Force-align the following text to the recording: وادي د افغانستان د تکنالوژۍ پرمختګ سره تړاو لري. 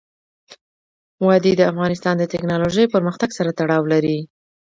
وادي 1.25 1.53
د 1.57 1.61
افغانستان 1.71 2.15
د 2.17 2.23
تکنالوژۍ 2.33 2.85
پرمختګ 2.95 3.29
سره 3.37 3.49
تړاو 3.59 3.83
لري. 3.93 4.19